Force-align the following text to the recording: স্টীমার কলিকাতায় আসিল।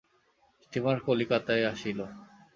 স্টীমার 0.63 0.97
কলিকাতায় 1.05 1.63
আসিল। 1.71 1.99